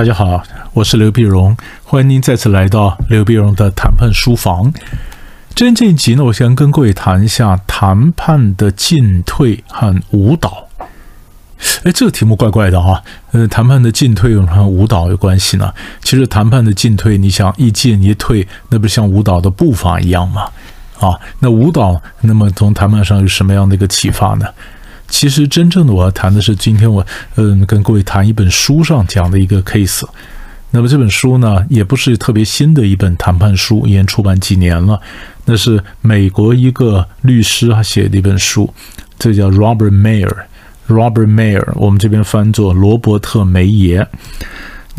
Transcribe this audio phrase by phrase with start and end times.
[0.00, 0.42] 大家好，
[0.72, 1.54] 我是刘碧荣，
[1.84, 4.72] 欢迎您再次来到刘碧荣的谈判书房。
[5.54, 10.66] 今天这一集呢，我想跟各位谈一下谈判的进退和舞蹈。
[11.84, 13.02] 哎，这个题目怪怪的哈。
[13.32, 15.74] 呃，谈判的进退和舞蹈有关系呢？
[16.00, 20.48] 其实谈判的进退，你想一进一退，那不是像舞蹈的步伐一样吗？
[20.98, 24.46] 啊，那舞蹈，那么从谈判上有什么样的一个启发呢？
[25.10, 30.08] 其实真正的我要谈的是，今天我嗯跟各位谈一本书上讲的一个 case。
[30.70, 34.98] 那么这本书呢，也不是特别新的一本谈判书，已经出版几年了。
[35.44, 38.72] 那是美国一个律师他写的一本书，
[39.18, 40.32] 这叫 Robert Mayer。
[40.86, 44.06] Robert Mayer，我们这边翻作罗伯特梅耶。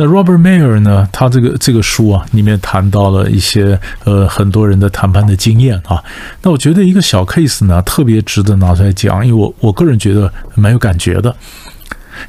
[0.00, 1.06] 那 Robert Mayer 呢？
[1.12, 6.02] 他这个这个书啊，里面谈到了一些呃很多人的谈判的经验啊。
[6.40, 11.36] 那我觉得一个小 case 呢，特别值得拿出来讲，因为我我个人觉得蛮有感觉的。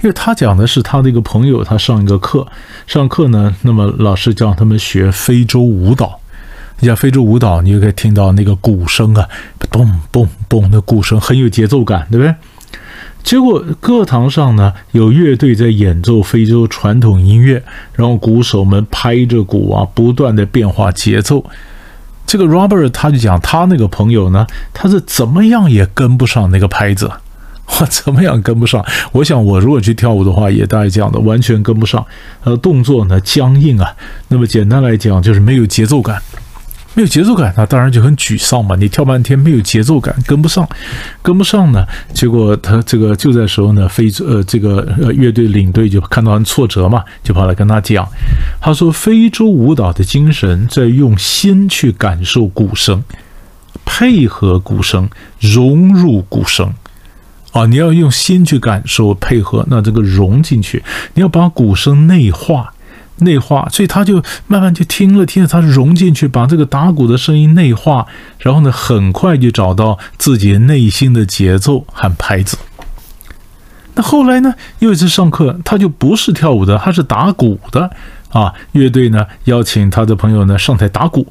[0.02, 2.46] 因为他讲的是他的一个朋友，他上一个课，
[2.88, 6.20] 上课呢，那么老师叫他们学非洲舞蹈。
[6.82, 9.26] 你像非洲舞蹈，你就可以听到那个鼓声啊，
[9.72, 12.36] 嘣嘣嘣，那鼓声很有节奏感，对不对？
[13.24, 21.46] 结果课堂上呢，有乐队在演奏非洲传统音乐，然后鼓手们拍着鼓啊，不断的变化节奏。
[22.26, 27.12] 这个 Robert 他就讲，他那个朋友呢，他是怎么样也跟不上那个拍子，
[27.80, 28.86] 我怎么样跟不上？
[29.12, 32.06] 我想我如果去跳舞的话，也大概这样的，完全跟不上。
[32.44, 33.96] 呃，动作呢僵硬啊，
[34.30, 36.22] 那么简单来讲就是没有节奏感。
[36.94, 38.76] 没有节奏感，那当然就很沮丧嘛。
[38.76, 40.68] 你跳半天没有节奏感，跟不上，
[41.22, 41.86] 跟不上呢。
[42.14, 48.06] 结果他这个就在时候呢，非洲呃这个呃乐队领队就看到很挫折嘛，就跑来跟他讲，
[48.60, 53.02] 他说非洲舞蹈的精神在用心去感受鼓声，
[53.86, 55.10] 配合鼓声，
[55.40, 56.74] 融入鼓声
[57.54, 62.74] 啊，你要用心去感受配合，那这个融进去，你要把鼓声内化。
[63.18, 68.08] 内化，所以他就慢慢就听了听了，他融进去，把这个打鼓的声音内化，
[68.40, 72.58] 然后呢，很快就找到自己内心的节奏和拍子。
[73.94, 77.92] 那后来呢，又一次上课，他就不是跳舞的，他是打鼓的
[78.30, 78.54] 啊。
[78.72, 81.28] 乐队呢邀请他的朋友呢上台打鼓。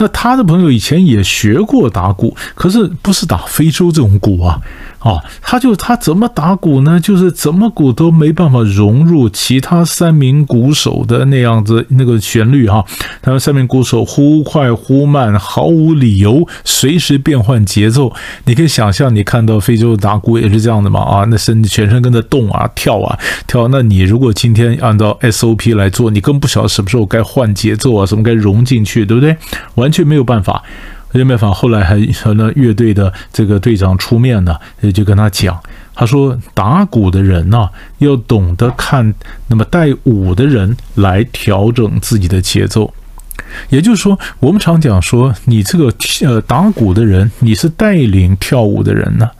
[0.00, 4.60] 那他的朋友以前也学过打鼓，可是不是打非洲这种鼓啊。
[5.00, 6.98] 哦，他就他怎么打鼓呢？
[6.98, 12.84] 就是怎么鼓都没办法融入其他三名鼓手的那样子那个旋律哈。
[13.22, 18.12] 他们三名鼓手忽快忽慢，毫无理由，随时变换节奏。
[18.44, 21.00] 你可以想象，你看到非洲打鼓也是这样的嘛？
[21.00, 23.16] 啊，那身全身跟着动啊，跳啊
[23.46, 23.68] 跳。
[23.68, 29.36] 那你如果今天按照 SOP 来做，你更不晓得什么时候该换节奏啊，什么该融进去，对不对？
[29.76, 30.62] 完全没有办法。
[31.12, 35.58] 没办法，后来还和那乐队的这个队长出面呢，也就跟他讲，
[35.94, 39.14] 他说打鼓的人呢，要懂得看
[39.48, 42.92] 那么带舞的人来调整自己的节奏。
[43.70, 45.92] 也就是说，我们常讲说，你这个
[46.26, 49.30] 呃打鼓的人，你是带领跳舞的人呢。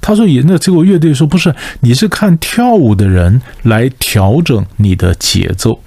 [0.00, 5.80] 他说也，那这个乐队说不是，你是看跳舞的人来调整你的节奏。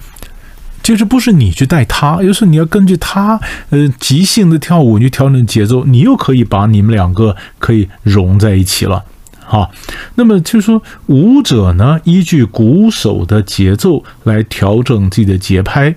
[0.84, 9.04] 就是不是你去带他，有时候你要根据他，呃，即兴的跳舞去调整节奏，你又可以把你们两个可以融在一起了，
[9.46, 9.72] 好，
[10.16, 15.96] 那么就是说，舞者呢依据鼓手的节奏来调整自己的节拍，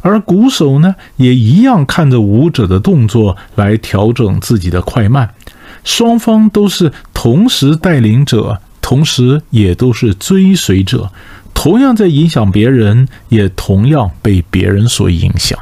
[0.00, 5.34] 而鼓手呢也一样看着舞者的动作来调整自己的快慢，
[5.82, 11.10] 双方都是同时带领者，同时也都是追随者。
[11.64, 15.58] 同样在影响别人，也同样被别人所影响。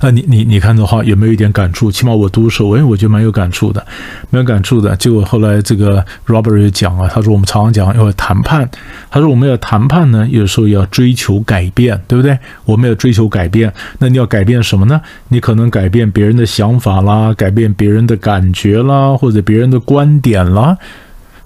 [0.00, 1.88] 啊，你你你看的话，有没有一点感触？
[1.88, 3.86] 起码我读的时候，哎，我觉得蛮有感触的，
[4.30, 4.96] 蛮有感触的。
[4.96, 8.68] 结果后来这个 Robert 也讲了，他说我们常常讲要谈判，
[9.08, 12.36] 他说我们要谈判呢，有时候要追求改变，对不对？
[12.64, 15.00] 我们要追求改变，那你要改变什么呢？
[15.28, 20.76] 你可能改变别人的想法啦，改变别人的感觉啦，或者别人的观点啦。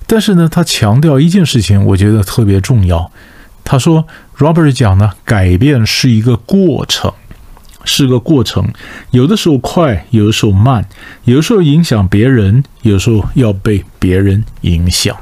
[0.06, 3.10] 但是呢，他强调一件事情，我觉得特别重要。
[3.64, 4.06] 他说
[4.38, 7.12] ，Robert 讲呢，改变是一个过程，
[7.84, 8.72] 是个过程，
[9.12, 10.84] 有的时候快，有的时候慢，
[11.25, 15.16] 有的时候影响别人，有时候要被别人影响。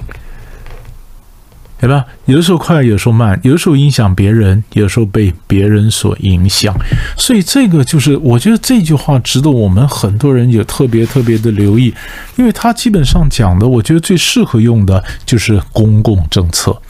[1.80, 2.04] 对吧？
[2.26, 6.74] 有的时候快，有时候慢，有的时候影响别人，有的时候被别人所影响。
[7.16, 11.94] 所以这个就是，我觉得这句话值得我们很多人也特别特别的留意，
[12.36, 16.82] 因为它基本上讲的，我觉得最适合用的就是公共政策。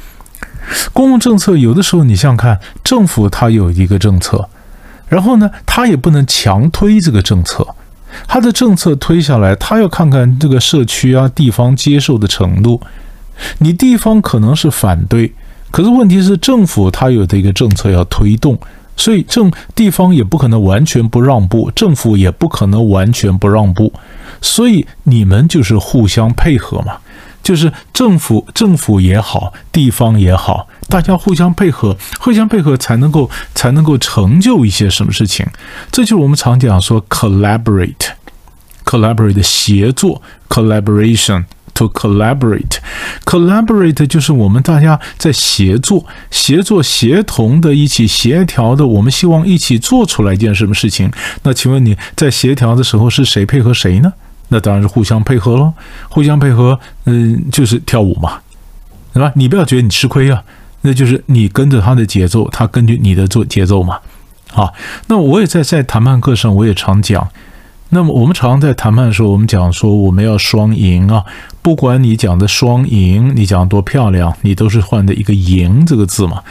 [0.92, 4.48] 公共政策有的时候，你想看，政府它有一个政策，
[5.08, 7.64] 然后呢，它也不能强推这个政策，
[8.26, 12.80] 它的政策推下来，它要看看这个社区啊、地方接受的程度。
[13.58, 15.32] 你地方可能是反对，
[15.70, 18.58] 可是问题是，政府它有的一个政策要推动，
[18.96, 23.92] 所以政地方也不可能完全不让步，政府也不可能完全不让步，
[24.40, 26.98] 所以你们就是互相配合嘛，
[27.42, 35.46] 就是政府政府也好，地方也好，大家互相配合，互相配合才能够才能够成就一些什么事情。
[35.90, 41.44] 这就是我们常讲说 collaborate，collaborate 的协作 collaboration。
[41.80, 42.76] To collaborate,
[43.24, 51.10] collaborate 就是我们大家在协作、协作、协同的一起协调的，我们希望一起做出来一件什么事情？
[51.42, 54.12] 那请问你在协调的时候是谁配合谁呢？
[54.48, 55.72] 那当然是互相配合喽，
[56.10, 58.40] 互相配合，嗯，就是跳舞嘛，
[59.14, 59.32] 对吧？
[59.34, 60.44] 你不要觉得你吃亏啊，
[60.82, 63.98] 那就是你跟着他的节奏，他根据你的做节奏嘛。
[64.52, 64.74] 好，
[65.06, 67.26] 那我也在在谈判课上，我也常讲。
[67.92, 71.24] 那么我们常常在谈判的时候，我们讲说我们要双赢啊。
[71.60, 76.42] 不管你讲的双赢，你讲多漂亮，你都是换的一个赢这个字嘛。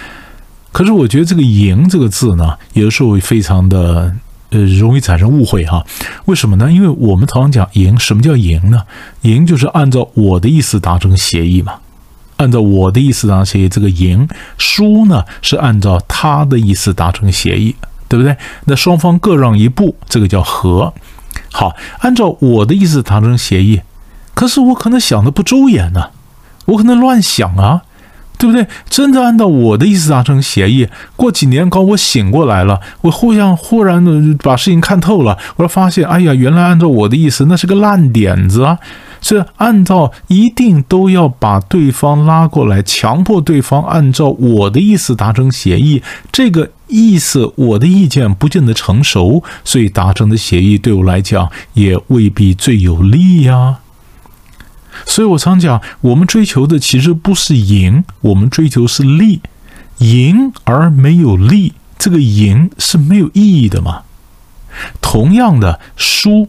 [0.71, 4.13] 可是我觉得这个赢这个字呢，有的时候非常的
[4.49, 5.83] 呃容易产生误会哈。
[6.25, 6.71] 为什么呢？
[6.71, 8.83] 因为我们常常讲赢，什么叫赢呢？
[9.21, 11.75] 赢就是按照我的意思达成协议嘛。
[12.37, 14.27] 按照我的意思达成协议，这个赢；
[14.57, 17.75] 输呢是按照他的意思达成协议，
[18.07, 18.35] 对不对？
[18.65, 20.93] 那双方各让一步，这个叫和。
[21.51, 23.81] 好，按照我的意思达成协议。
[24.33, 26.11] 可是我可能想的不周延呢，
[26.65, 27.81] 我可能乱想啊，
[28.37, 28.67] 对不对？
[28.89, 30.87] 真的按照我的意思达成协议，
[31.17, 38.77] 过几年搞我醒过来了，我忽然忽然的把事情看透了，我发现，哎呀，原来按照我的意思那是个烂点子啊！
[39.21, 46.01] 是按照一定都要把对方拉过来，强迫对方按照我的意思达成协议，
[46.31, 53.79] 这个意思我的意见不见得成熟，所以达成的协议对我来讲也未必最有利呀。
[55.05, 59.41] 所以我常讲，我们追求的其实不是赢，我们追求是利。
[59.99, 64.03] 赢而没有利，这个赢是没有意义的嘛。
[65.01, 66.47] 同样的，输，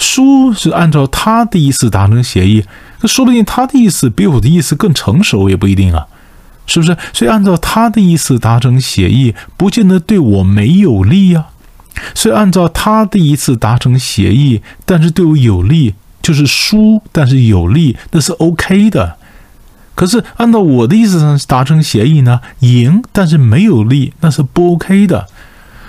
[0.00, 2.64] 输是按照他的意思达成协议，
[3.00, 6.06] 那说不定他的意思比我的意思更成熟，也不一定啊，
[6.66, 6.96] 是不是？
[7.12, 11.46] 所以按照他的意思达成协议，不见得对我没有利呀。
[12.14, 15.94] 所以按照他的意思达成协议，但是对我有利。
[16.22, 19.16] 就是输，但是有利，那是 OK 的。
[19.94, 25.26] 可是按照我的意思上达成协议呢，赢但是没有利，那是不 OK 的。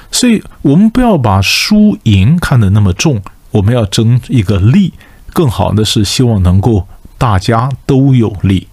[0.09, 3.21] 所以我们不要把输赢看得那么重，
[3.51, 4.93] 我们要争一个利。
[5.33, 6.87] 更好的是希望能够
[7.17, 8.67] 大家都有利。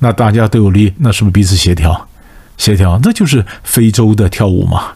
[0.00, 2.08] 那大家都有利，那是不是彼此协调？
[2.56, 4.94] 协调，那就是非洲的跳舞嘛。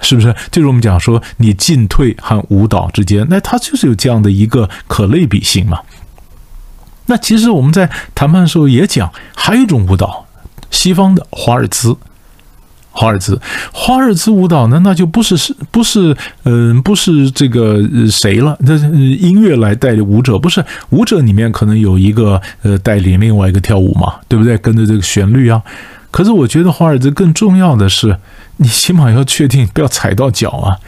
[0.00, 0.34] 是不是？
[0.50, 5.78] 就是我们讲说，你进退和舞蹈之间，那它就是有这样的一个可类比性嘛。
[7.06, 10.26] 那其实我们在谈判的时候也讲，还有一种舞蹈，
[10.70, 11.96] 西方的华尔兹，
[12.94, 13.38] 华尔兹，
[13.72, 18.56] 华尔兹舞蹈呢，那就不是是不是嗯，不是这个谁了？
[18.60, 24.56] 那音乐来带领舞者，不是舞者里面可能有一个呃带领另外一个跳舞嘛，对不对？
[24.58, 25.60] 跟着这个旋律啊。
[26.10, 28.16] 可是我觉得华尔兹更重要的是。
[28.58, 30.78] 你起码要确定不要踩到脚啊，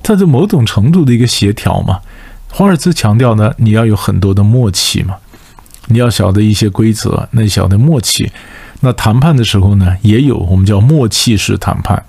[0.00, 1.98] 它是某种程度的一个协调嘛。
[2.52, 5.16] 华尔兹强调呢，你要有很多的默契嘛，
[5.86, 8.30] 你要晓得一些规则，那晓得默契。
[8.86, 12.00] 那谈判的时候呢，也有我们叫默契式谈判。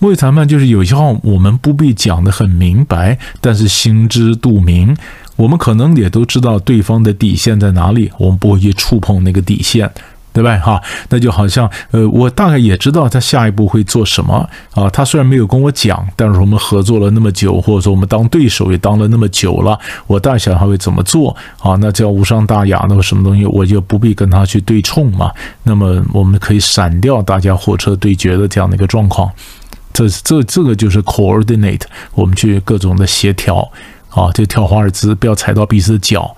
[0.00, 4.96] 默契谈判就是有些话我们不必讲得很明白，但是心知肚明，
[5.36, 9.88] 我们可能也都知道对方的底线在哪里，我们不会去触碰那个底线。
[10.36, 10.54] 对吧？
[10.58, 14.86] 哈，那就好像，呃，我大概也知道他下一步会做什么啊。
[14.90, 21.74] 他虽然没有跟我讲，但是我们合作了那么久，或者说我们当对手也当了那么久了，我大概想他会怎么做啊？
[21.80, 25.32] 那叫无伤大雅，那么什么东西我就不必跟他去对冲嘛。
[25.62, 29.30] 那么我们可以闪掉大家火车对决的这样的一个状况。
[29.94, 31.80] 这这这个就是 coordinate，
[32.12, 33.66] 我们去各种的协调
[34.10, 36.36] 啊，就跳华尔兹，不要踩到彼此的脚。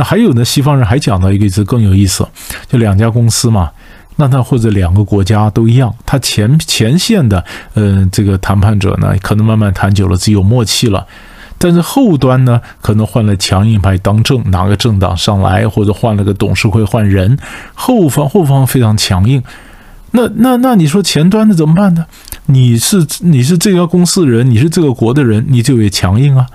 [0.00, 0.42] 那还有呢？
[0.42, 2.26] 西方人还讲到一个字更有意思，
[2.66, 3.70] 就两家公司嘛，
[4.16, 11.06] 那他或者两个国家都一样，他前前线的，嗯，这个谈判者呢，可能慢慢谈久了，自己有默契了，
[11.58, 17.36] 但是后端呢，可能换了强硬派当政，哪个政党上来，或者换了个董事会换人，
[17.74, 19.42] 后方后方非常强硬，
[20.12, 22.06] 那那那你说前端的怎么办呢？
[22.46, 26.46] 你是你是这家公司的人，你是这个国的人，你就也强硬啊，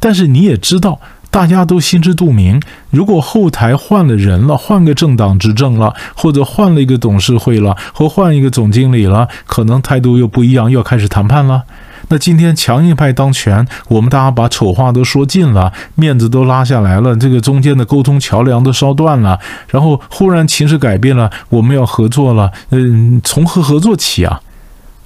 [0.00, 0.98] 但是你也知道。
[1.36, 11.64] 大家都心知肚明，如果后台换了人了，换个政党执政了，或者换了一个董事会了，或换一个总经理了，可能态度又不一样，又要开始谈判了。
[12.08, 19.38] 那今天强硬派当权，我们大家把丑话都说尽了，面子都拉下来了，这个中间的沟通桥梁都烧断了，
[19.68, 24.40] 然后忽然情势改变了，我们要合作了，嗯，从何合作起啊？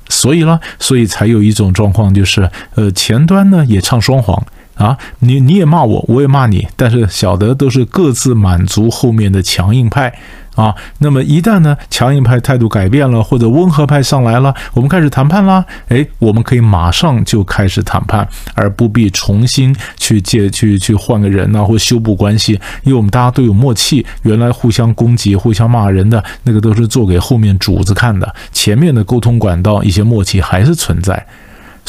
[0.09, 4.41] 所以呢，所以才有一种状况，就是呃，前端呢也唱双簧。
[4.81, 10.11] 啊，你你也骂我，我也骂你，但是晓得都是各自满足后面的强硬派
[10.55, 10.75] 啊。
[11.01, 15.63] 那么一旦呢，强硬派态度改变了，或者温和派上来了，我们开始谈判啦。
[15.89, 24.07] 哎，我们可以马上就开始谈判，而不必重新去借去去换个人呐，或修补关系，因为我们大家都有默契。
[24.23, 31.27] 原来互相攻击、互相骂人的那个都是做给后面主子看的，前面的沟通管道一些默契还是存在。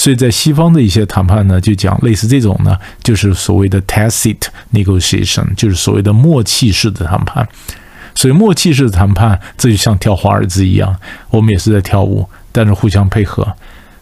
[0.01, 4.39] 所以在西方的一些谈判呢，就讲类似这种呢，就是所谓的 tacit
[4.73, 7.47] negotiation，就是所谓的默契式的谈判。
[8.15, 10.95] 所以默契式的谈判，这就像跳华尔兹一样，
[11.29, 13.43] 我们也是在跳舞，但是互相配合。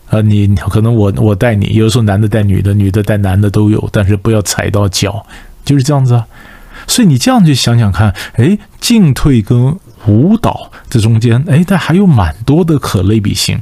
[0.10, 5.25] 啊，你可能我我带你，有的时候男的带女的，女的带男的都有，但是不要踩到脚，
[5.65, 6.25] 就是这样子啊。
[6.88, 9.77] 所以你这样去想想看，哎，进退跟
[10.08, 13.60] 舞蹈这中间，哎，它还有蛮多的可类比性。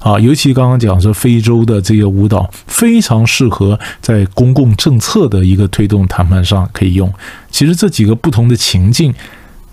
[0.00, 7.12] 啊，尤其刚刚讲说非洲的这些舞蹈非常适合在公共政策的一个推动谈判上可以用。
[7.50, 9.14] 其实这几个不同的情境，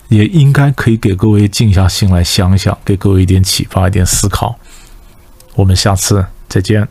[0.09, 4.59] 也应该可以给各位静下心来想想，给各位一点启发，一点思考。
[5.55, 6.87] 我们下次再见。